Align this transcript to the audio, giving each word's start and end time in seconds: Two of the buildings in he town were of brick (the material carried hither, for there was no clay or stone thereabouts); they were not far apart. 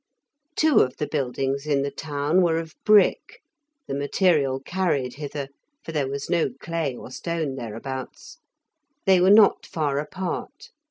Two 0.55 0.79
of 0.79 0.97
the 0.97 1.05
buildings 1.05 1.67
in 1.67 1.83
he 1.83 1.91
town 1.91 2.41
were 2.41 2.57
of 2.57 2.73
brick 2.83 3.39
(the 3.87 3.93
material 3.93 4.59
carried 4.59 5.13
hither, 5.13 5.47
for 5.83 5.91
there 5.91 6.09
was 6.09 6.27
no 6.27 6.49
clay 6.59 6.95
or 6.95 7.11
stone 7.11 7.53
thereabouts); 7.55 8.39
they 9.05 9.21
were 9.21 9.29
not 9.29 9.63
far 9.63 9.99
apart. 9.99 10.71